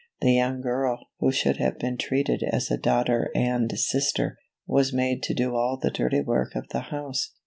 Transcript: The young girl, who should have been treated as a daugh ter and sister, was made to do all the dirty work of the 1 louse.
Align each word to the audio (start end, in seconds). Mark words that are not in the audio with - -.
The 0.21 0.31
young 0.33 0.61
girl, 0.61 1.09
who 1.19 1.31
should 1.31 1.57
have 1.57 1.77
been 1.77 1.95
treated 1.95 2.41
as 2.41 2.71
a 2.71 2.77
daugh 2.79 3.05
ter 3.05 3.29
and 3.35 3.71
sister, 3.77 4.35
was 4.65 4.91
made 4.91 5.21
to 5.21 5.35
do 5.35 5.53
all 5.55 5.77
the 5.77 5.91
dirty 5.91 6.21
work 6.21 6.55
of 6.55 6.67
the 6.69 6.81
1 6.81 6.87
louse. 7.03 7.31